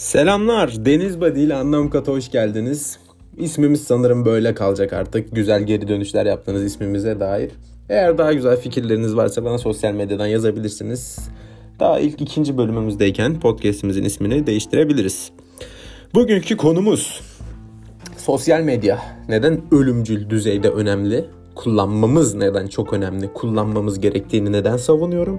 [0.00, 2.98] Selamlar, Deniz Badi ile Anlam Kat'a hoş geldiniz.
[3.36, 5.34] İsmimiz sanırım böyle kalacak artık.
[5.34, 7.50] Güzel geri dönüşler yaptığınız ismimize dair.
[7.88, 11.18] Eğer daha güzel fikirleriniz varsa bana sosyal medyadan yazabilirsiniz.
[11.80, 15.30] Daha ilk ikinci bölümümüzdeyken podcastimizin ismini değiştirebiliriz.
[16.14, 17.20] Bugünkü konumuz
[18.16, 18.98] sosyal medya.
[19.28, 21.24] Neden ölümcül düzeyde önemli?
[21.54, 23.32] Kullanmamız neden çok önemli?
[23.32, 25.38] Kullanmamız gerektiğini neden savunuyorum?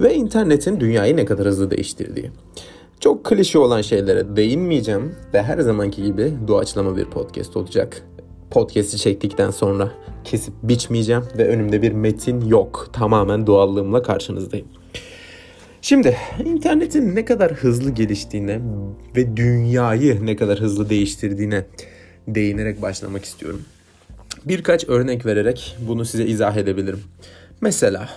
[0.00, 2.30] Ve internetin dünyayı ne kadar hızlı değiştirdiği.
[3.00, 8.02] Çok klişe olan şeylere değinmeyeceğim ve her zamanki gibi doğaçlama bir podcast olacak.
[8.50, 9.92] Podcast'i çektikten sonra
[10.24, 12.90] kesip biçmeyeceğim ve önümde bir metin yok.
[12.92, 14.66] Tamamen doğallığımla karşınızdayım.
[15.82, 18.60] Şimdi internetin ne kadar hızlı geliştiğine
[19.16, 21.64] ve dünyayı ne kadar hızlı değiştirdiğine
[22.28, 23.62] değinerek başlamak istiyorum.
[24.44, 27.00] Birkaç örnek vererek bunu size izah edebilirim.
[27.60, 28.08] Mesela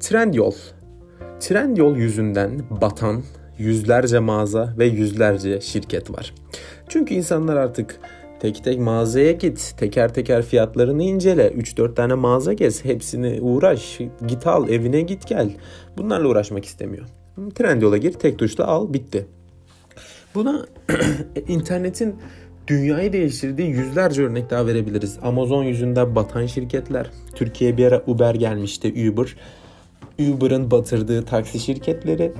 [0.00, 0.54] Trendyol.
[1.40, 3.22] Trendyol yüzünden batan
[3.58, 6.34] yüzlerce mağaza ve yüzlerce şirket var.
[6.88, 8.00] Çünkü insanlar artık
[8.40, 14.46] tek tek mağazaya git, teker teker fiyatlarını incele, 3-4 tane mağaza gez, hepsini uğraş, git
[14.46, 15.50] al, evine git gel.
[15.98, 17.06] Bunlarla uğraşmak istemiyor.
[17.54, 19.26] Trendyol'a gir, tek tuşla al, bitti.
[20.34, 20.66] Buna
[21.48, 22.16] internetin
[22.66, 25.18] dünyayı değiştirdiği yüzlerce örnek daha verebiliriz.
[25.22, 29.36] Amazon yüzünden batan şirketler, Türkiye'ye bir ara Uber gelmişti, Uber.
[30.18, 32.32] Uber'ın batırdığı taksi şirketleri,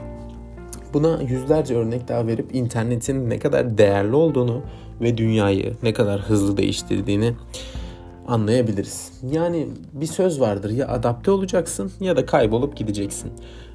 [0.93, 4.63] Buna yüzlerce örnek daha verip internetin ne kadar değerli olduğunu
[5.01, 7.35] ve dünyayı ne kadar hızlı değiştirdiğini
[8.27, 9.13] anlayabiliriz.
[9.31, 13.33] Yani bir söz vardır ya adapte olacaksın ya da kaybolup gideceksin.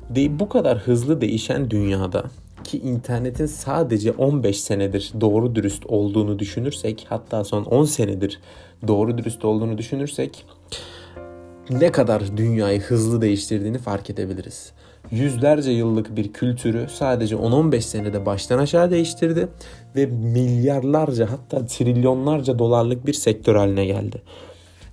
[0.10, 2.24] De bu kadar hızlı değişen dünyada
[2.64, 8.40] ki internetin sadece 15 senedir doğru dürüst olduğunu düşünürsek hatta son 10 senedir
[8.88, 10.46] doğru dürüst olduğunu düşünürsek
[11.70, 14.72] ne kadar dünyayı hızlı değiştirdiğini fark edebiliriz
[15.12, 19.48] yüzlerce yıllık bir kültürü sadece 10-15 senede baştan aşağı değiştirdi
[19.96, 24.22] ve milyarlarca hatta trilyonlarca dolarlık bir sektör haline geldi.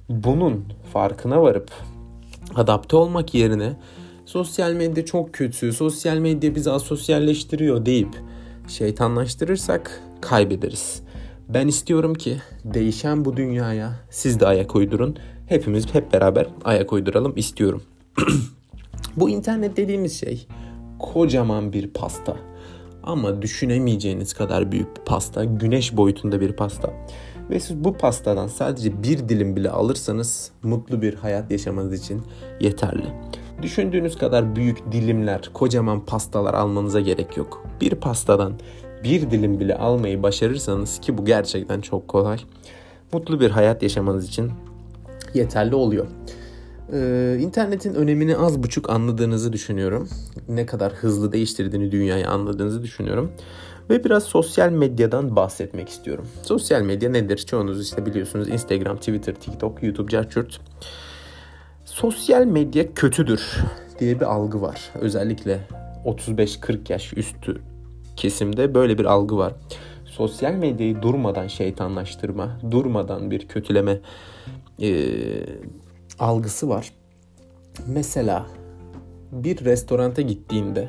[0.08, 1.70] Bunun farkına varıp
[2.54, 3.76] adapte olmak yerine
[4.26, 8.16] sosyal medya çok kötü, sosyal medya bizi asosyalleştiriyor deyip
[8.68, 11.02] şeytanlaştırırsak kaybederiz.
[11.48, 15.16] Ben istiyorum ki değişen bu dünyaya siz de ayak uydurun.
[15.46, 17.82] Hepimiz hep beraber ayak uyduralım istiyorum.
[19.16, 20.46] Bu internet dediğimiz şey
[20.98, 22.36] kocaman bir pasta.
[23.02, 25.44] Ama düşünemeyeceğiniz kadar büyük bir pasta.
[25.44, 26.90] Güneş boyutunda bir pasta.
[27.50, 32.22] Ve siz bu pastadan sadece bir dilim bile alırsanız mutlu bir hayat yaşamanız için
[32.60, 33.06] yeterli.
[33.62, 37.66] Düşündüğünüz kadar büyük dilimler, kocaman pastalar almanıza gerek yok.
[37.80, 38.52] Bir pastadan
[39.04, 42.38] bir dilim bile almayı başarırsanız ki bu gerçekten çok kolay.
[43.12, 44.52] Mutlu bir hayat yaşamanız için
[45.34, 46.06] yeterli oluyor.
[46.92, 50.08] Ee, internetin önemini az buçuk anladığınızı düşünüyorum.
[50.48, 53.32] Ne kadar hızlı değiştirdiğini dünyayı anladığınızı düşünüyorum.
[53.90, 56.26] Ve biraz sosyal medyadan bahsetmek istiyorum.
[56.42, 57.36] Sosyal medya nedir?
[57.36, 60.60] Çoğunuz işte biliyorsunuz Instagram, Twitter, TikTok, YouTube, Carchurt.
[61.84, 63.56] Sosyal medya kötüdür
[63.98, 64.90] diye bir algı var.
[65.00, 65.60] Özellikle
[66.04, 67.60] 35-40 yaş üstü
[68.16, 69.52] kesimde böyle bir algı var.
[70.04, 74.00] Sosyal medyayı durmadan şeytanlaştırma, durmadan bir kötüleme
[74.82, 74.90] e,
[76.18, 76.92] algısı var.
[77.86, 78.46] Mesela
[79.32, 80.88] bir restoranta gittiğinde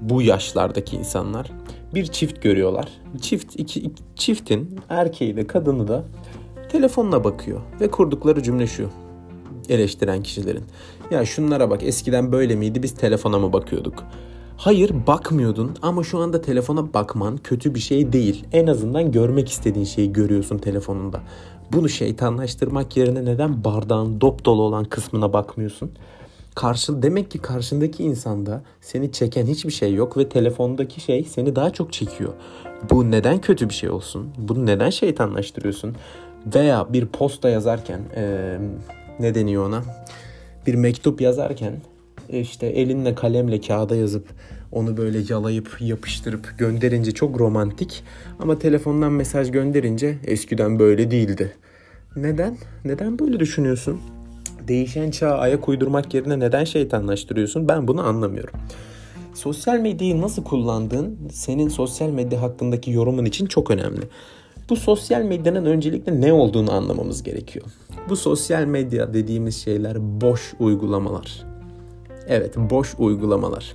[0.00, 1.50] bu yaşlardaki insanlar
[1.94, 2.88] bir çift görüyorlar.
[3.20, 6.04] Çift iki, iki çiftin erkeği de kadını da
[6.68, 8.90] telefonuna bakıyor ve kurdukları cümle şu
[9.68, 10.64] eleştiren kişilerin.
[11.10, 14.04] Ya şunlara bak eskiden böyle miydi biz telefona mı bakıyorduk?
[14.56, 18.44] Hayır bakmıyordun ama şu anda telefona bakman kötü bir şey değil.
[18.52, 21.20] En azından görmek istediğin şeyi görüyorsun telefonunda.
[21.72, 25.90] Bunu şeytanlaştırmak yerine neden bardağın dop dolu olan kısmına bakmıyorsun?
[26.54, 31.72] Karşı, demek ki karşındaki insanda seni çeken hiçbir şey yok ve telefondaki şey seni daha
[31.72, 32.32] çok çekiyor.
[32.90, 34.30] Bu neden kötü bir şey olsun?
[34.38, 35.96] Bunu neden şeytanlaştırıyorsun?
[36.54, 38.58] Veya bir posta yazarken ee,
[39.20, 39.82] ne deniyor ona?
[40.66, 41.72] Bir mektup yazarken
[42.28, 44.28] işte elinle kalemle kağıda yazıp
[44.72, 48.04] onu böyle yalayıp yapıştırıp gönderince çok romantik
[48.38, 51.56] ama telefondan mesaj gönderince eskiden böyle değildi.
[52.16, 52.58] Neden?
[52.84, 54.00] Neden böyle düşünüyorsun?
[54.68, 57.68] Değişen çağa ayak uydurmak yerine neden şeytanlaştırıyorsun?
[57.68, 58.54] Ben bunu anlamıyorum.
[59.34, 64.00] Sosyal medyayı nasıl kullandığın senin sosyal medya hakkındaki yorumun için çok önemli.
[64.70, 67.66] Bu sosyal medyanın öncelikle ne olduğunu anlamamız gerekiyor.
[68.08, 71.44] Bu sosyal medya dediğimiz şeyler boş uygulamalar.
[72.28, 73.74] Evet, boş uygulamalar.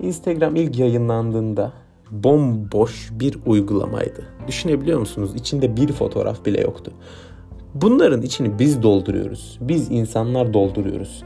[0.00, 1.72] Instagram ilk yayınlandığında
[2.10, 4.26] bomboş bir uygulamaydı.
[4.46, 5.30] Düşünebiliyor musunuz?
[5.36, 6.92] İçinde bir fotoğraf bile yoktu.
[7.74, 9.58] Bunların içini biz dolduruyoruz.
[9.60, 11.22] Biz insanlar dolduruyoruz.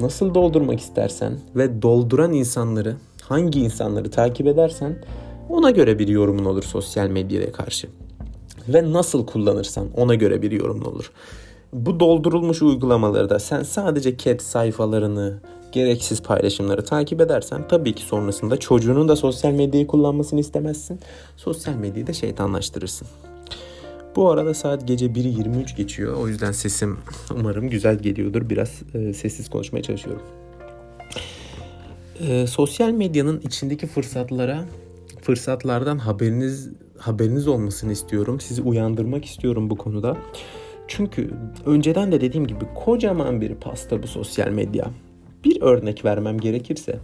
[0.00, 4.96] Nasıl doldurmak istersen ve dolduran insanları, hangi insanları takip edersen
[5.50, 7.88] Ona göre bir yorumun olur sosyal medyaya karşı.
[8.68, 11.12] Ve nasıl kullanırsan ona göre bir yorumun olur.
[11.72, 15.40] Bu doldurulmuş uygulamaları da sen sadece cat sayfalarını,
[15.72, 21.00] gereksiz paylaşımları takip edersen tabii ki sonrasında çocuğunun da sosyal medyayı kullanmasını istemezsin.
[21.36, 23.08] Sosyal medyayı da şeytanlaştırırsın.
[24.16, 26.16] Bu arada saat gece 1'i 23 geçiyor.
[26.16, 26.98] O yüzden sesim
[27.34, 28.50] umarım güzel geliyordur.
[28.50, 30.22] Biraz e, sessiz konuşmaya çalışıyorum.
[32.20, 34.64] E, sosyal medyanın içindeki fırsatlara,
[35.22, 36.68] fırsatlardan haberiniz
[36.98, 38.40] haberiniz olmasını istiyorum.
[38.40, 40.16] Sizi uyandırmak istiyorum bu konuda.
[40.90, 41.30] Çünkü
[41.66, 44.90] önceden de dediğim gibi kocaman bir pasta bu sosyal medya.
[45.44, 46.98] Bir örnek vermem gerekirse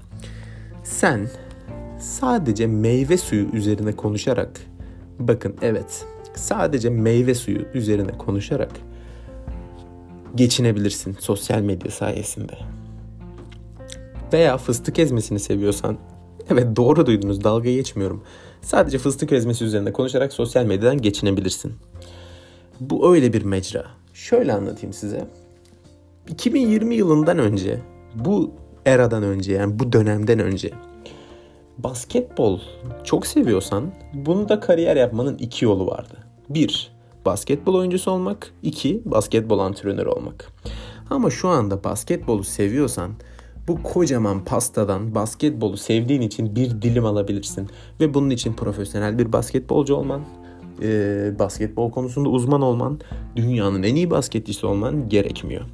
[0.85, 1.29] sen
[1.99, 4.61] sadece meyve suyu üzerine konuşarak
[5.19, 6.05] bakın evet
[6.35, 8.71] sadece meyve suyu üzerine konuşarak
[10.35, 12.59] geçinebilirsin sosyal medya sayesinde.
[14.33, 15.99] Veya fıstık ezmesini seviyorsan
[16.51, 18.23] evet doğru duydunuz dalga geçmiyorum.
[18.63, 21.73] Sadece fıstık ezmesi üzerine konuşarak sosyal medyadan geçinebilirsin.
[22.81, 23.85] Bu öyle bir mecra.
[24.15, 25.29] Şöyle anlatayım size.
[26.29, 27.81] 2020 yılından önce,
[28.15, 28.51] bu
[28.87, 30.71] eradan önce yani bu dönemden önce
[31.79, 32.61] basketbol
[33.05, 36.15] çok seviyorsan bunu da kariyer yapmanın iki yolu vardı.
[36.49, 36.93] Bir,
[37.27, 38.53] basketbol oyuncusu olmak.
[38.63, 40.53] iki basketbol antrenörü olmak.
[41.11, 43.11] Ama şu anda basketbolu seviyorsan
[43.69, 47.69] bu kocaman pastadan basketbolu sevdiğin için bir dilim alabilirsin.
[48.01, 50.21] Ve bunun için profesyonel bir basketbolcu olman,
[50.83, 53.01] e, basketbol konusunda uzman olman,
[53.37, 55.65] dünyanın en iyi basketçisi olman gerekmiyor.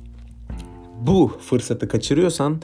[1.01, 2.63] Bu fırsatı kaçırıyorsan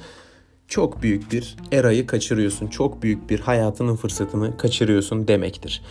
[0.68, 2.66] çok büyük bir erayı kaçırıyorsun.
[2.66, 5.82] Çok büyük bir hayatının fırsatını kaçırıyorsun demektir.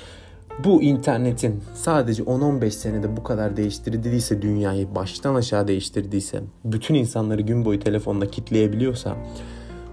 [0.63, 7.65] Bu internetin sadece 10-15 senede bu kadar değiştirdiyse dünyayı baştan aşağı değiştirdiyse, bütün insanları gün
[7.65, 9.17] boyu telefonla kitleyebiliyorsa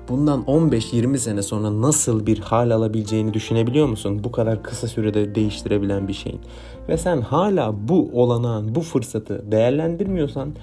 [0.09, 4.25] bundan 15-20 sene sonra nasıl bir hal alabileceğini düşünebiliyor musun?
[4.25, 6.41] Bu kadar kısa sürede değiştirebilen bir şeyin.
[6.89, 10.55] Ve sen hala bu olanağın, bu fırsatı değerlendirmiyorsan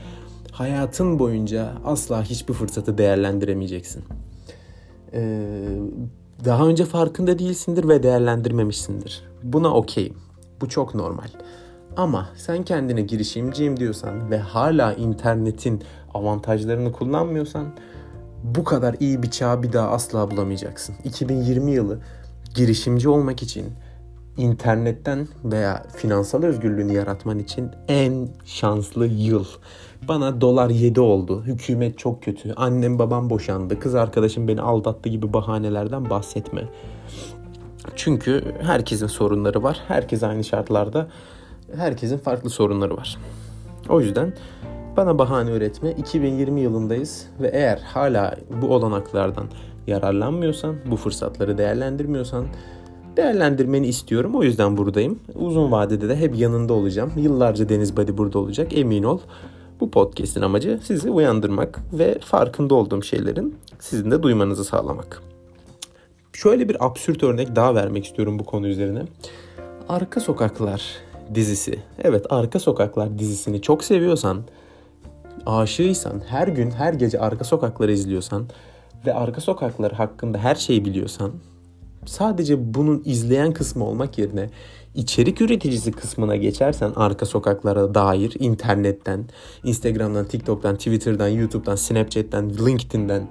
[0.51, 4.03] hayatın boyunca asla hiçbir fırsatı değerlendiremeyeceksin.
[5.13, 5.67] Ee,
[6.45, 9.23] daha önce farkında değilsindir ve değerlendirmemişsindir.
[9.43, 10.15] Buna okeyim.
[10.61, 11.27] Bu çok normal.
[11.97, 15.83] Ama sen kendine girişimciyim diyorsan ve hala internetin
[16.13, 17.65] avantajlarını kullanmıyorsan
[18.43, 20.95] bu kadar iyi bir çağ bir daha asla bulamayacaksın.
[21.03, 21.99] 2020 yılı
[22.55, 23.65] girişimci olmak için
[24.37, 29.45] internetten veya finansal özgürlüğünü yaratman için en şanslı yıl.
[30.07, 31.43] Bana dolar 7 oldu.
[31.43, 32.53] Hükümet çok kötü.
[32.53, 33.79] Annem babam boşandı.
[33.79, 36.63] Kız arkadaşım beni aldattı gibi bahanelerden bahsetme.
[37.95, 39.81] Çünkü herkesin sorunları var.
[39.87, 41.07] Herkes aynı şartlarda.
[41.75, 43.17] Herkesin farklı sorunları var.
[43.89, 44.33] O yüzden
[44.97, 45.91] bana bahane öğretme.
[45.91, 49.45] 2020 yılındayız ve eğer hala bu olanaklardan
[49.87, 52.45] yararlanmıyorsan, bu fırsatları değerlendirmiyorsan
[53.17, 54.35] değerlendirmeni istiyorum.
[54.35, 55.19] O yüzden buradayım.
[55.35, 57.11] Uzun vadede de hep yanında olacağım.
[57.17, 58.77] Yıllarca Deniz Badi burada olacak.
[58.77, 59.19] Emin ol.
[59.79, 65.21] Bu podcast'in amacı sizi uyandırmak ve farkında olduğum şeylerin sizin de duymanızı sağlamak.
[66.33, 69.03] Şöyle bir absürt örnek daha vermek istiyorum bu konu üzerine.
[69.89, 70.83] Arka Sokaklar
[71.35, 71.79] dizisi.
[72.03, 74.43] Evet Arka Sokaklar dizisini çok seviyorsan,
[75.45, 78.45] aşığıysan, her gün her gece Arka Sokakları izliyorsan
[79.05, 81.31] ve Arka Sokaklar hakkında her şeyi biliyorsan
[82.05, 84.49] sadece bunun izleyen kısmı olmak yerine
[84.95, 89.25] içerik üreticisi kısmına geçersen arka sokaklara dair internetten,
[89.63, 93.27] Instagram'dan, TikTok'tan, Twitter'dan, YouTube'dan, Snapchat'ten, LinkedIn'den,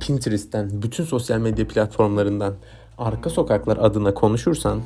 [0.00, 2.54] Pinterest'ten, bütün sosyal medya platformlarından
[2.98, 4.80] arka sokaklar adına konuşursan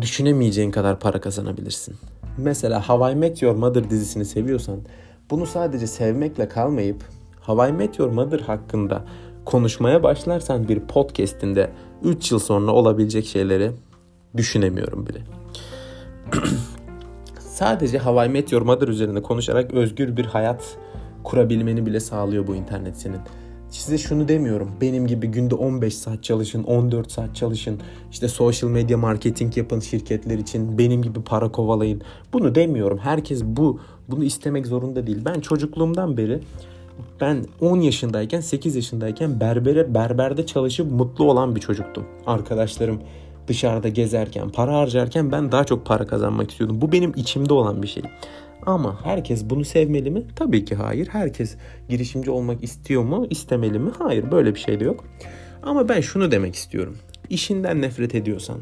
[0.00, 1.94] düşünemeyeceğin kadar para kazanabilirsin.
[2.38, 4.80] Mesela How I Met Your Mother dizisini seviyorsan
[5.30, 7.04] bunu sadece sevmekle kalmayıp
[7.40, 9.04] How I Met Your Mother hakkında
[9.44, 11.70] konuşmaya başlarsan bir podcast'inde
[12.02, 13.72] 3 yıl sonra olabilecek şeyleri
[14.36, 15.18] düşünemiyorum bile.
[17.38, 20.76] Sadece How I Met Your Mother üzerine konuşarak özgür bir hayat
[21.24, 23.20] kurabilmeni bile sağlıyor bu internet senin.
[23.70, 24.70] Size şunu demiyorum.
[24.80, 27.80] Benim gibi günde 15 saat çalışın, 14 saat çalışın.
[28.10, 30.78] İşte social media marketing yapın şirketler için.
[30.78, 32.02] Benim gibi para kovalayın.
[32.32, 32.98] Bunu demiyorum.
[32.98, 35.18] Herkes bu bunu istemek zorunda değil.
[35.24, 36.40] Ben çocukluğumdan beri
[37.20, 42.04] ben 10 yaşındayken 8 yaşındayken berbere berberde çalışıp mutlu olan bir çocuktum.
[42.26, 43.00] Arkadaşlarım
[43.48, 46.80] dışarıda gezerken, para harcarken ben daha çok para kazanmak istiyordum.
[46.80, 48.02] Bu benim içimde olan bir şey.
[48.66, 50.22] Ama herkes bunu sevmeli mi?
[50.36, 51.08] Tabii ki hayır.
[51.08, 51.56] Herkes
[51.88, 53.26] girişimci olmak istiyor mu?
[53.30, 53.90] İstemeli mi?
[53.98, 54.30] Hayır.
[54.30, 55.04] Böyle bir şey de yok.
[55.62, 56.96] Ama ben şunu demek istiyorum.
[57.30, 58.60] İşinden nefret ediyorsan,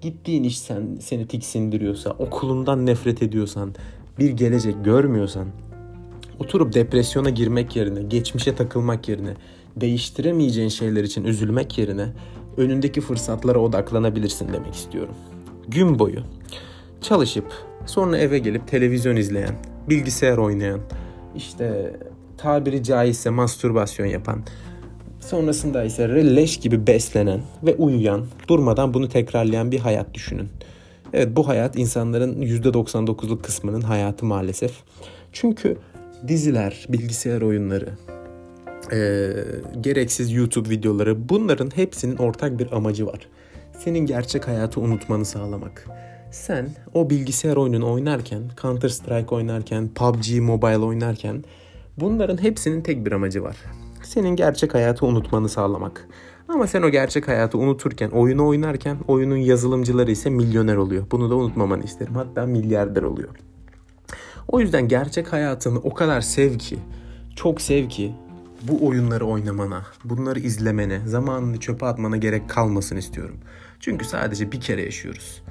[0.00, 3.74] gittiğin iş sen, seni tiksindiriyorsa, okulundan nefret ediyorsan,
[4.18, 5.46] bir gelecek görmüyorsan,
[6.38, 9.34] oturup depresyona girmek yerine, geçmişe takılmak yerine,
[9.76, 12.06] değiştiremeyeceğin şeyler için üzülmek yerine
[12.56, 15.14] önündeki fırsatlara odaklanabilirsin demek istiyorum.
[15.68, 16.20] Gün boyu
[17.00, 17.44] çalışıp
[17.86, 19.54] sonra eve gelip televizyon izleyen,
[19.88, 20.80] bilgisayar oynayan,
[21.36, 21.96] işte
[22.38, 24.42] tabiri caizse mastürbasyon yapan,
[25.20, 30.48] sonrasında ise leş gibi beslenen ve uyuyan, durmadan bunu tekrarlayan bir hayat düşünün.
[31.12, 34.72] Evet bu hayat insanların %99'luk kısmının hayatı maalesef.
[35.32, 35.78] Çünkü
[36.28, 37.88] diziler, bilgisayar oyunları,
[38.92, 39.30] e,
[39.80, 43.28] gereksiz YouTube videoları bunların hepsinin ortak bir amacı var.
[43.78, 45.86] Senin gerçek hayatı unutmanı sağlamak.
[46.30, 51.44] Sen o bilgisayar oyununu oynarken, Counter Strike oynarken, PUBG Mobile oynarken
[52.00, 53.56] bunların hepsinin tek bir amacı var.
[54.02, 56.08] Senin gerçek hayatı unutmanı sağlamak.
[56.54, 61.06] Ama sen o gerçek hayatı unuturken, oyunu oynarken oyunun yazılımcıları ise milyoner oluyor.
[61.10, 62.14] Bunu da unutmamanı isterim.
[62.14, 63.28] Hatta milyarder oluyor.
[64.48, 66.78] O yüzden gerçek hayatını o kadar sev ki,
[67.36, 68.14] çok sev ki
[68.62, 73.36] bu oyunları oynamana, bunları izlemene, zamanını çöpe atmana gerek kalmasın istiyorum.
[73.80, 75.42] Çünkü sadece bir kere yaşıyoruz.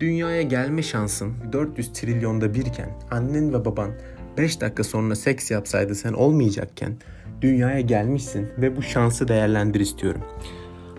[0.00, 3.90] Dünyaya gelme şansın 400 trilyonda birken annen ve baban
[4.38, 6.96] 5 dakika sonra seks yapsaydı sen olmayacakken
[7.42, 10.22] dünyaya gelmişsin ve bu şansı değerlendir istiyorum.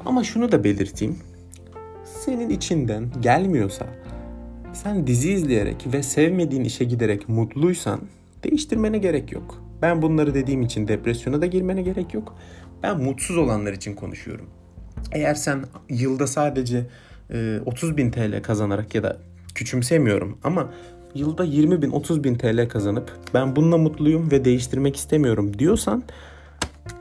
[0.05, 1.17] Ama şunu da belirteyim.
[2.05, 3.85] Senin içinden gelmiyorsa
[4.73, 8.00] sen dizi izleyerek ve sevmediğin işe giderek mutluysan
[8.43, 9.63] değiştirmene gerek yok.
[9.81, 12.35] Ben bunları dediğim için depresyona da girmene gerek yok.
[12.83, 14.45] Ben mutsuz olanlar için konuşuyorum.
[15.12, 16.85] Eğer sen yılda sadece
[17.65, 19.17] 30 e, bin TL kazanarak ya da
[19.55, 20.73] küçümsemiyorum ama
[21.15, 26.03] yılda 20 bin 30 bin TL kazanıp ben bununla mutluyum ve değiştirmek istemiyorum diyorsan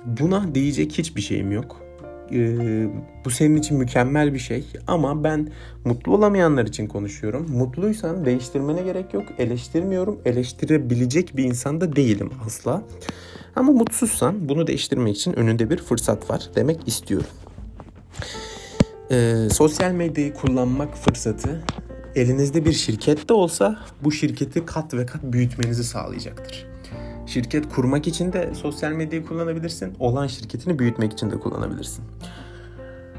[0.07, 1.77] buna diyecek hiçbir şeyim yok.
[2.33, 2.87] Ee,
[3.25, 5.53] bu senin için mükemmel bir şey ama ben
[5.85, 7.47] mutlu olamayanlar için konuşuyorum.
[7.51, 9.25] Mutluysan değiştirmene gerek yok.
[9.39, 10.19] Eleştirmiyorum.
[10.25, 12.83] Eleştirebilecek bir insan da değilim asla.
[13.57, 17.27] Ama mutsuzsan bunu değiştirmek için önünde bir fırsat var demek istiyorum.
[19.11, 21.65] Ee, sosyal medyayı kullanmak fırsatı
[22.15, 26.67] elinizde bir şirket de olsa bu şirketi kat ve kat büyütmenizi sağlayacaktır.
[27.27, 29.95] Şirket kurmak için de sosyal medyayı kullanabilirsin.
[29.99, 32.05] Olan şirketini büyütmek için de kullanabilirsin.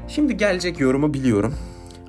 [0.08, 1.54] Şimdi gelecek yorumu biliyorum.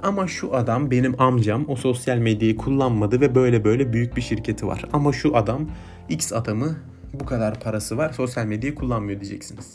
[0.03, 4.67] Ama şu adam benim amcam o sosyal medyayı kullanmadı ve böyle böyle büyük bir şirketi
[4.67, 4.85] var.
[4.93, 5.69] Ama şu adam
[6.09, 6.75] X adamı
[7.13, 9.73] bu kadar parası var sosyal medyayı kullanmıyor diyeceksiniz.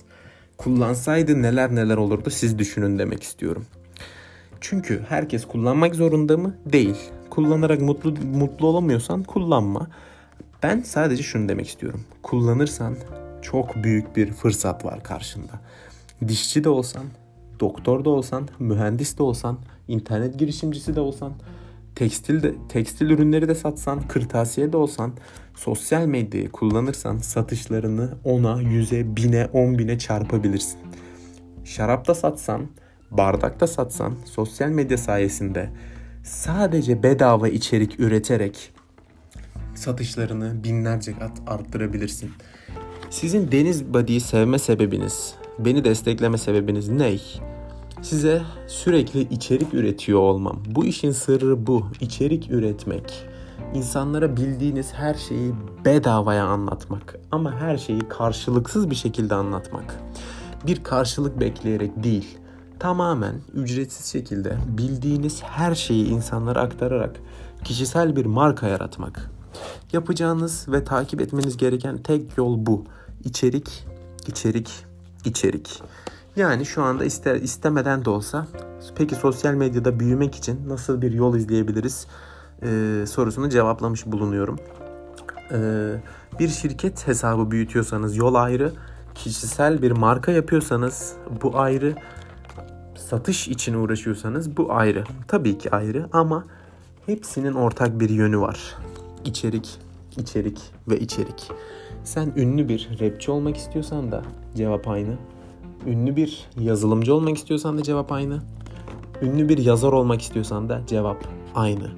[0.56, 3.66] Kullansaydı neler neler olurdu siz düşünün demek istiyorum.
[4.60, 6.56] Çünkü herkes kullanmak zorunda mı?
[6.72, 6.96] Değil.
[7.30, 9.88] Kullanarak mutlu mutlu olamıyorsan kullanma.
[10.62, 12.04] Ben sadece şunu demek istiyorum.
[12.22, 12.96] Kullanırsan
[13.42, 15.52] çok büyük bir fırsat var karşında.
[16.28, 17.04] Dişçi de olsan,
[17.60, 21.32] doktor da olsan, mühendis de olsan, internet girişimcisi de olsan,
[21.94, 25.12] tekstil de tekstil ürünleri de satsan, kırtasiye de olsan,
[25.54, 30.78] sosyal medyayı kullanırsan satışlarını ona, yüze, bine, on bine çarpabilirsin.
[31.64, 32.66] Şarap da satsan,
[33.10, 35.70] bardak da satsan, sosyal medya sayesinde
[36.24, 38.72] sadece bedava içerik üreterek
[39.74, 42.30] satışlarını binlerce kat arttırabilirsin.
[43.10, 47.16] Sizin Deniz Body'yi sevme sebebiniz, beni destekleme sebebiniz ne?
[48.02, 50.62] Size sürekli içerik üretiyor olmam.
[50.66, 51.86] Bu işin sırrı bu.
[52.00, 53.26] İçerik üretmek.
[53.74, 55.52] İnsanlara bildiğiniz her şeyi
[55.84, 59.96] bedavaya anlatmak ama her şeyi karşılıksız bir şekilde anlatmak.
[60.66, 62.38] Bir karşılık bekleyerek değil,
[62.78, 67.20] tamamen ücretsiz şekilde bildiğiniz her şeyi insanlara aktararak
[67.64, 69.30] kişisel bir marka yaratmak.
[69.92, 72.84] Yapacağınız ve takip etmeniz gereken tek yol bu.
[73.24, 73.86] İçerik,
[74.26, 74.86] içerik,
[75.24, 75.82] içerik.
[76.36, 78.46] Yani şu anda ister istemeden de olsa
[78.94, 82.06] peki sosyal medyada büyümek için nasıl bir yol izleyebiliriz
[82.62, 84.58] ee, sorusunu cevaplamış bulunuyorum.
[85.52, 85.94] Ee,
[86.38, 88.72] bir şirket hesabı büyütüyorsanız yol ayrı,
[89.14, 91.94] kişisel bir marka yapıyorsanız bu ayrı,
[92.96, 95.04] satış için uğraşıyorsanız bu ayrı.
[95.28, 96.44] Tabii ki ayrı ama
[97.06, 98.76] hepsinin ortak bir yönü var
[99.24, 99.78] içerik,
[100.16, 100.58] içerik
[100.88, 101.50] ve içerik.
[102.04, 104.22] Sen ünlü bir rapçi olmak istiyorsan da
[104.56, 105.16] cevap aynı.
[105.86, 108.38] Ünlü bir yazılımcı olmak istiyorsan da cevap aynı.
[109.22, 111.24] Ünlü bir yazar olmak istiyorsan da cevap
[111.54, 111.90] aynı.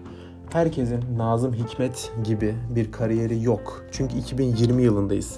[0.53, 3.85] Herkesin Nazım Hikmet gibi bir kariyeri yok.
[3.93, 5.37] Çünkü 2020 yılındayız.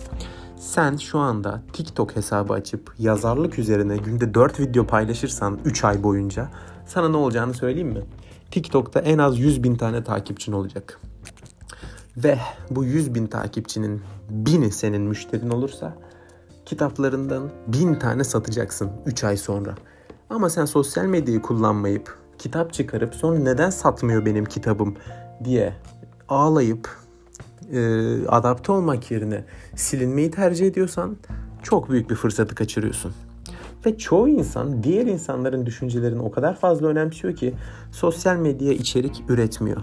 [0.56, 6.48] Sen şu anda TikTok hesabı açıp yazarlık üzerine günde 4 video paylaşırsan 3 ay boyunca
[6.86, 8.02] sana ne olacağını söyleyeyim mi?
[8.50, 11.00] TikTok'ta en az 100 bin tane takipçin olacak
[12.16, 12.38] ve
[12.70, 15.94] bu 100 bin takipçinin bini senin müşterin olursa
[16.66, 19.74] kitaplarından bin tane satacaksın 3 ay sonra.
[20.30, 24.96] Ama sen sosyal medyayı kullanmayıp kitap çıkarıp sonra neden satmıyor benim kitabım
[25.44, 25.74] diye
[26.28, 26.88] ağlayıp
[27.72, 27.78] e,
[28.28, 29.44] adapte olmak yerine
[29.76, 31.16] silinmeyi tercih ediyorsan
[31.62, 33.12] çok büyük bir fırsatı kaçırıyorsun.
[33.86, 37.54] Ve çoğu insan diğer insanların düşüncelerini o kadar fazla önemsiyor ki
[37.92, 39.82] sosyal medyaya içerik üretmiyor.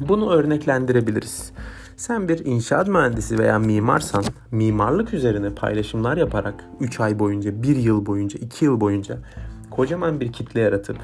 [0.00, 1.52] Bunu örneklendirebiliriz.
[1.96, 8.06] Sen bir inşaat mühendisi veya mimarsan mimarlık üzerine paylaşımlar yaparak 3 ay boyunca, 1 yıl
[8.06, 9.18] boyunca, 2 yıl boyunca
[9.70, 10.96] kocaman bir kitle yaratıp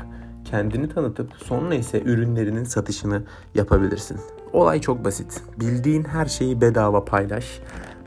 [0.44, 3.22] kendini tanıtıp sonra ise ürünlerinin satışını
[3.54, 4.20] yapabilirsin.
[4.52, 5.42] Olay çok basit.
[5.60, 7.60] Bildiğin her şeyi bedava paylaş,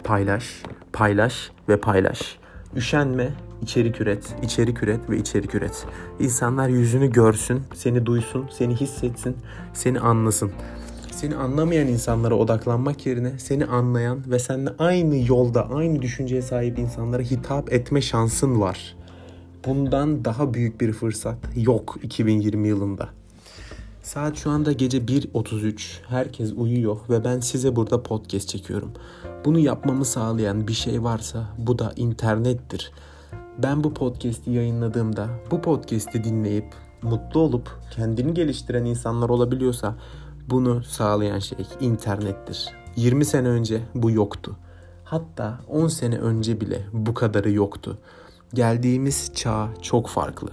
[0.03, 2.40] paylaş, paylaş ve paylaş.
[2.75, 3.29] Üşenme,
[3.61, 5.85] içerik üret, içerik üret ve içerik üret.
[6.19, 9.37] İnsanlar yüzünü görsün, seni duysun, seni hissetsin,
[9.73, 10.51] seni anlasın.
[11.11, 17.23] Seni anlamayan insanlara odaklanmak yerine seni anlayan ve seninle aynı yolda, aynı düşünceye sahip insanlara
[17.23, 18.95] hitap etme şansın var.
[19.65, 23.09] Bundan daha büyük bir fırsat yok 2020 yılında.
[24.01, 26.01] Saat şu anda gece 1.33.
[26.07, 28.91] Herkes uyuyor ve ben size burada podcast çekiyorum.
[29.45, 32.91] Bunu yapmamı sağlayan bir şey varsa bu da internettir.
[33.57, 36.65] Ben bu podcast'i yayınladığımda bu podcast'i dinleyip
[37.01, 39.95] mutlu olup kendini geliştiren insanlar olabiliyorsa
[40.49, 42.69] bunu sağlayan şey internettir.
[42.95, 44.55] 20 sene önce bu yoktu.
[45.03, 47.97] Hatta 10 sene önce bile bu kadarı yoktu.
[48.53, 50.49] Geldiğimiz çağ çok farklı.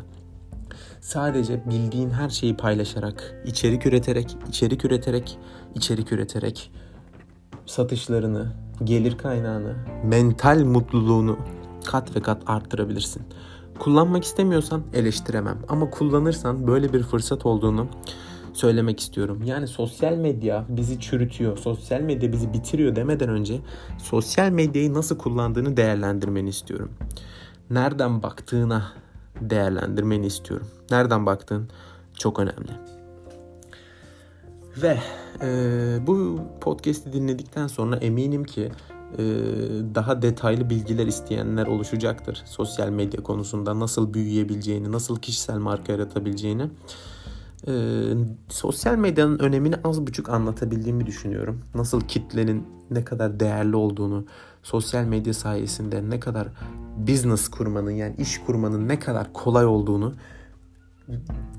[1.01, 5.39] Sadece bildiğin her şeyi paylaşarak, içerik üreterek, içerik üreterek,
[5.75, 6.73] içerik üreterek
[7.67, 8.53] satışlarını,
[8.85, 9.75] gelir kaynağını,
[10.05, 11.39] mental mutluluğunu
[11.85, 13.23] kat ve kat arttırabilirsin.
[13.79, 17.89] Kullanmak istemiyorsan eleştiremem ama kullanırsan böyle bir fırsat olduğunu
[18.53, 19.43] söylemek istiyorum.
[19.45, 23.61] Yani sosyal medya bizi çürütüyor, sosyal medya bizi bitiriyor demeden önce
[23.99, 26.93] sosyal medyayı nasıl kullandığını değerlendirmeni istiyorum.
[27.71, 28.93] Nereden baktığına
[29.41, 30.67] değerlendirmeni istiyorum.
[30.91, 31.69] Nereden baktığın
[32.15, 32.71] çok önemli.
[34.83, 34.99] Ve
[35.43, 35.49] e,
[36.07, 38.73] bu podcast'i dinledikten sonra eminim ki
[39.19, 39.25] e,
[39.95, 42.43] daha detaylı bilgiler isteyenler oluşacaktır.
[42.45, 46.71] Sosyal medya konusunda nasıl büyüyebileceğini, nasıl kişisel marka yaratabileceğini.
[47.67, 47.73] E,
[48.49, 51.61] sosyal medyanın önemini az buçuk anlatabildiğimi düşünüyorum.
[51.75, 54.25] Nasıl kitlenin ne kadar değerli olduğunu,
[54.69, 56.49] sosyal medya sayesinde ne kadar
[56.97, 60.15] business kurmanın yani iş kurmanın ne kadar kolay olduğunu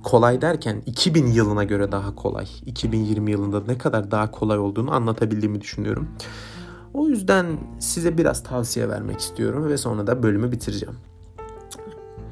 [0.04, 5.62] kolay derken 2000 yılına göre daha kolay, 2020 yılında ne kadar daha kolay olduğunu anlatabildiğimi
[5.62, 6.10] düşünüyorum.
[6.94, 7.46] O yüzden
[7.80, 10.96] size biraz tavsiye vermek istiyorum ve sonra da bölümü bitireceğim.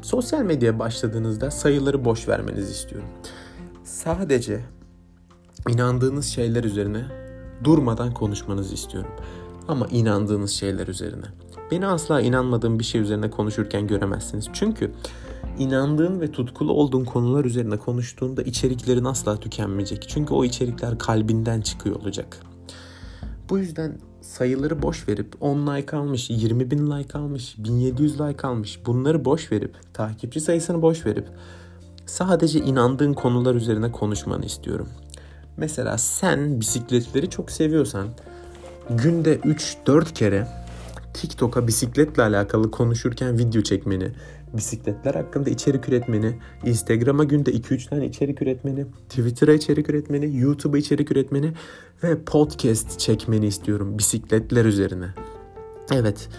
[0.01, 3.09] Sosyal medyaya başladığınızda sayıları boş vermenizi istiyorum.
[3.83, 4.61] Sadece
[5.69, 7.05] inandığınız şeyler üzerine
[7.63, 9.11] durmadan konuşmanızı istiyorum.
[9.67, 11.25] Ama inandığınız şeyler üzerine.
[11.71, 14.47] Beni asla inanmadığım bir şey üzerine konuşurken göremezsiniz.
[14.53, 14.91] Çünkü
[15.59, 20.09] inandığın ve tutkulu olduğun konular üzerine konuştuğunda içeriklerin asla tükenmeyecek.
[20.09, 22.39] Çünkü o içerikler kalbinden çıkıyor olacak.
[23.49, 28.85] Bu yüzden sayıları boş verip 10 like almış, 20 bin like almış, 1700 like almış
[28.85, 31.27] bunları boş verip takipçi sayısını boş verip
[32.05, 34.89] sadece inandığın konular üzerine konuşmanı istiyorum.
[35.57, 38.07] Mesela sen bisikletleri çok seviyorsan
[38.89, 40.47] günde 3-4 kere
[41.13, 44.11] TikTok'a bisikletle alakalı konuşurken video çekmeni,
[44.53, 51.11] bisikletler hakkında içerik üretmeni, Instagram'a günde 2-3 tane içerik üretmeni, Twitter'a içerik üretmeni, YouTube'a içerik
[51.11, 51.53] üretmeni
[52.03, 55.07] ve podcast çekmeni istiyorum bisikletler üzerine.
[55.91, 56.29] Evet,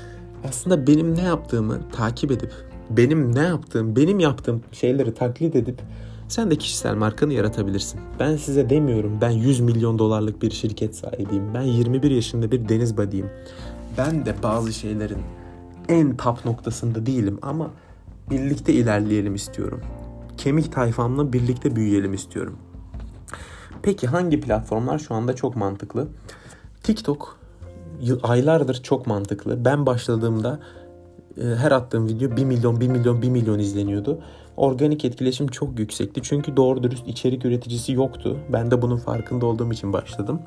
[0.49, 2.53] aslında benim ne yaptığımı takip edip,
[2.91, 5.81] benim ne yaptığım, benim yaptığım şeyleri taklit edip
[6.29, 8.01] sen de kişisel markanı yaratabilirsin.
[8.21, 11.55] Ben size demiyorum ben 100 milyon dolarlık bir şirket sahibiyim.
[11.55, 13.31] Ben 21 yaşında bir deniz badiyim.
[13.99, 15.19] Ben de bazı şeylerin
[15.89, 17.71] en top noktasında değilim ama
[18.31, 19.81] birlikte ilerleyelim istiyorum.
[20.37, 22.59] Kemik tayfamla birlikte büyüyelim istiyorum.
[23.83, 26.09] Peki hangi platformlar şu anda çok mantıklı?
[26.83, 27.39] TikTok
[28.23, 29.65] aylardır çok mantıklı.
[29.65, 30.61] Ben başladığımda
[31.57, 34.21] her attığım video 1 milyon 1 milyon 1 milyon izleniyordu.
[34.57, 36.21] Organik etkileşim çok yüksekti.
[36.23, 38.39] Çünkü doğru dürüst içerik üreticisi yoktu.
[38.53, 40.43] Ben de bunun farkında olduğum için başladım.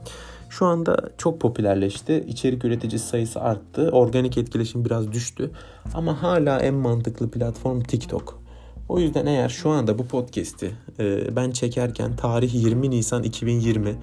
[0.49, 2.25] Şu anda çok popülerleşti.
[2.27, 3.89] İçerik üreticisi sayısı arttı.
[3.91, 5.51] Organik etkileşim biraz düştü.
[5.93, 8.41] Ama hala en mantıklı platform TikTok.
[8.89, 13.95] O yüzden eğer şu anda bu podcast'i e, ben çekerken tarih 20 Nisan 2020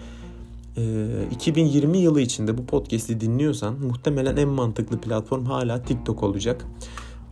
[1.30, 6.64] 2020 yılı içinde bu podcast'i dinliyorsan muhtemelen en mantıklı platform hala TikTok olacak.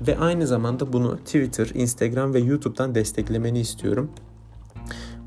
[0.06, 4.10] Ve aynı zamanda bunu Twitter, Instagram ve YouTube'dan desteklemeni istiyorum.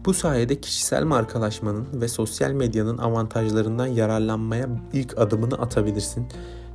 [0.05, 6.27] Bu sayede kişisel markalaşmanın ve sosyal medyanın avantajlarından yararlanmaya ilk adımını atabilirsin.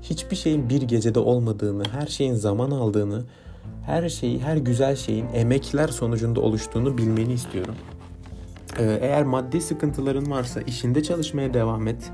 [0.02, 3.24] Hiçbir şeyin bir gecede olmadığını, her şeyin zaman aldığını,
[3.86, 7.74] her şeyi, her güzel şeyin emekler sonucunda oluştuğunu bilmeni istiyorum.
[8.78, 12.12] Ee, eğer maddi sıkıntıların varsa işinde çalışmaya devam et.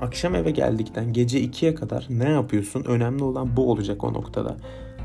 [0.00, 2.84] Akşam eve geldikten gece 2'ye kadar ne yapıyorsun?
[2.84, 4.56] Önemli olan bu olacak o noktada.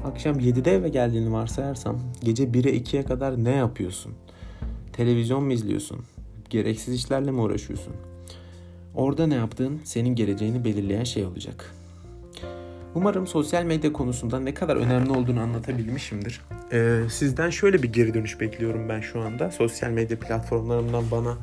[0.05, 4.13] Akşam 7'de eve geldiğini varsayarsam gece 1'e 2'ye kadar ne yapıyorsun?
[4.93, 5.99] Televizyon mu izliyorsun?
[6.49, 7.93] Gereksiz işlerle mi uğraşıyorsun?
[8.95, 11.75] Orada ne yaptığın senin geleceğini belirleyen şey olacak.
[12.95, 16.41] Umarım sosyal medya konusunda ne kadar önemli olduğunu anlatabilmişimdir.
[16.71, 19.51] Ee, sizden şöyle bir geri dönüş bekliyorum ben şu anda.
[19.51, 21.37] Sosyal medya platformlarından bana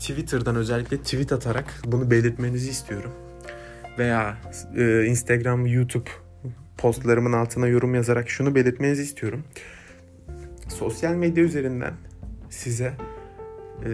[0.00, 3.10] Twitter'dan özellikle tweet atarak bunu belirtmenizi istiyorum.
[3.98, 4.36] Veya
[4.76, 6.10] e, Instagram, YouTube
[6.78, 9.44] postlarımın altına yorum yazarak şunu belirtmenizi istiyorum.
[10.68, 11.94] Sosyal medya üzerinden
[12.50, 12.92] size
[13.84, 13.90] e,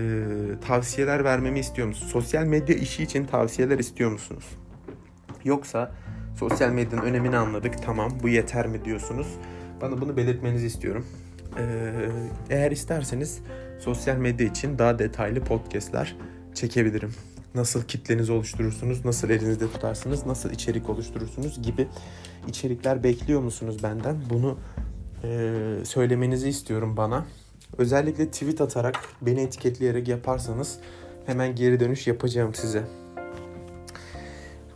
[0.67, 2.13] tavsiyeler vermemi istiyor musunuz?
[2.13, 4.45] Sosyal medya işi için tavsiyeler istiyor musunuz?
[5.45, 5.93] Yoksa
[6.37, 9.27] sosyal medyanın önemini anladık tamam bu yeter mi diyorsunuz?
[9.81, 11.07] Bana bunu belirtmenizi istiyorum.
[11.59, 11.93] Ee,
[12.51, 13.39] eğer isterseniz
[13.81, 16.17] sosyal medya için daha detaylı podcastler
[16.55, 17.15] çekebilirim.
[17.55, 21.89] Nasıl kitlenizi oluşturursunuz, nasıl elinizde tutarsınız, nasıl içerik oluşturursunuz gibi
[22.49, 24.17] içerikler bekliyor musunuz benden?
[24.31, 24.59] Bunu
[25.25, 27.27] e, söylemenizi istiyorum bana.
[27.79, 30.79] Özellikle tweet atarak, beni etiketleyerek yaparsanız
[31.27, 32.83] hemen geri dönüş yapacağım size.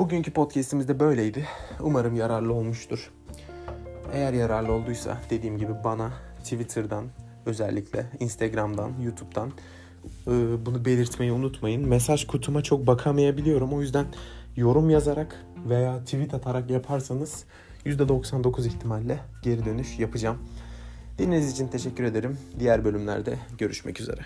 [0.01, 1.47] Bugünkü podcast'imiz de böyleydi.
[1.81, 3.11] Umarım yararlı olmuştur.
[4.13, 7.05] Eğer yararlı olduysa dediğim gibi bana Twitter'dan
[7.47, 9.53] özellikle Instagram'dan, YouTube'dan
[10.27, 10.31] e,
[10.67, 11.89] bunu belirtmeyi unutmayın.
[11.89, 13.73] Mesaj kutuma çok bakamayabiliyorum.
[13.73, 14.07] O yüzden
[14.57, 17.45] yorum yazarak veya tweet atarak yaparsanız
[17.87, 20.39] %99 ihtimalle geri dönüş yapacağım.
[21.19, 22.39] Dinlediğiniz için teşekkür ederim.
[22.59, 24.21] Diğer bölümlerde görüşmek üzere.